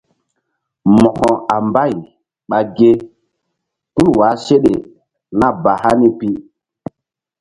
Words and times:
Mo̧ko 0.95 1.29
a 1.53 1.55
mbay 1.67 1.93
ɓa 2.49 2.57
ge 2.77 2.91
tul 3.95 4.09
wah 4.19 4.35
seɗe 4.45 4.73
nah 5.39 5.53
ba 5.63 5.71
hani 5.83 6.07
pi. 6.19 6.29